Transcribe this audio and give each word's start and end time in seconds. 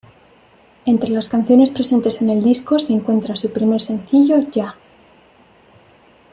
Entre 0.87 1.11
las 1.11 1.29
canciones 1.29 1.69
presentes 1.69 2.23
en 2.23 2.31
el 2.31 2.41
disco 2.43 2.79
se 2.79 2.91
encuentra 2.91 3.35
su 3.35 3.51
primer 3.53 3.79
sencillo, 3.81 4.39
"Yah! 4.49 4.73